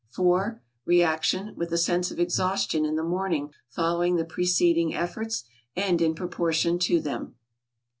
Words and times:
"4 0.09 0.59
Reaction, 0.83 1.53
with 1.55 1.71
a 1.71 1.77
sense 1.77 2.09
of 2.09 2.19
exhaustion 2.19 2.85
in 2.85 2.95
the 2.95 3.03
morning 3.03 3.53
following 3.69 4.15
the 4.15 4.25
preceding 4.25 4.95
efforts, 4.95 5.43
and 5.75 6.01
in 6.01 6.15
proportion 6.15 6.79
to 6.79 6.99
them." 6.99 7.35